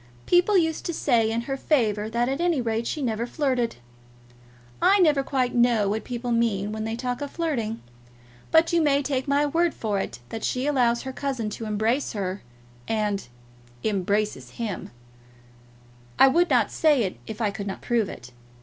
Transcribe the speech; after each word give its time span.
People 0.25 0.57
used 0.57 0.83
to 0.87 0.95
say 0.95 1.29
in 1.29 1.41
her 1.41 1.55
favour 1.55 2.09
that 2.09 2.27
at 2.27 2.41
any 2.41 2.59
rate 2.59 2.87
she 2.87 3.03
never 3.03 3.27
flirted. 3.27 3.75
I 4.81 4.97
never 4.97 5.21
quite 5.21 5.53
know 5.53 5.87
what 5.89 6.03
people 6.03 6.31
mean 6.31 6.71
when 6.71 6.85
they 6.85 6.95
talk 6.95 7.21
of 7.21 7.29
flirting. 7.29 7.83
But 8.49 8.73
you 8.73 8.81
may 8.81 9.03
take 9.03 9.27
my 9.27 9.45
word 9.45 9.75
for 9.75 9.99
it 9.99 10.17
that 10.29 10.43
she 10.43 10.65
allows 10.65 11.03
her 11.03 11.13
cousin 11.13 11.51
to 11.51 11.65
embrace 11.65 12.13
her, 12.13 12.41
and 12.87 13.27
embraces 13.83 14.57
him. 14.59 14.89
I 16.17 16.29
would 16.29 16.49
not 16.49 16.71
say 16.71 17.03
it 17.03 17.17
if 17.27 17.39
I 17.39 17.51
could 17.51 17.67
not 17.67 17.83
prove 17.83 18.09
it. 18.09 18.31